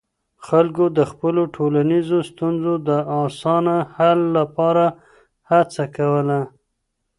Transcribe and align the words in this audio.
خلګو 0.45 0.85
د 0.97 0.99
خپلو 1.11 1.41
ټولنيزو 1.55 2.19
ستونزو 2.29 2.73
د 2.87 2.89
اسانه 3.23 3.75
حل 3.95 4.19
لپاره 4.37 4.85
هڅه 5.49 5.83
کوله. 5.97 6.39